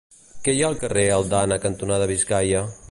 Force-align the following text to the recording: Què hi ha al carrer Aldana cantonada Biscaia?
Què 0.47 0.55
hi 0.55 0.63
ha 0.63 0.69
al 0.71 0.77
carrer 0.85 1.03
Aldana 1.19 1.61
cantonada 1.67 2.11
Biscaia? 2.15 2.67